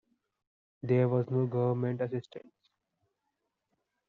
There 0.81 1.07
was 1.07 1.29
no 1.29 1.45
government 1.45 2.01
assistance. 2.01 2.55